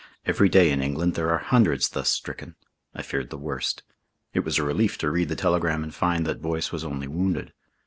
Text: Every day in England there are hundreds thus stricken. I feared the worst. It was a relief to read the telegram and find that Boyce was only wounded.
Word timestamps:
Every 0.25 0.49
day 0.49 0.71
in 0.71 0.81
England 0.81 1.13
there 1.13 1.29
are 1.29 1.37
hundreds 1.37 1.87
thus 1.89 2.09
stricken. 2.09 2.55
I 2.95 3.03
feared 3.03 3.29
the 3.29 3.37
worst. 3.37 3.83
It 4.33 4.39
was 4.39 4.57
a 4.57 4.63
relief 4.63 4.97
to 4.97 5.11
read 5.11 5.29
the 5.29 5.35
telegram 5.35 5.83
and 5.83 5.93
find 5.93 6.25
that 6.25 6.41
Boyce 6.41 6.71
was 6.71 6.83
only 6.83 7.07
wounded. 7.07 7.53